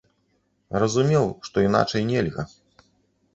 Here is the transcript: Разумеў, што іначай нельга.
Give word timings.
Разумеў, 0.83 1.25
што 1.49 1.67
іначай 1.67 2.03
нельга. 2.11 2.47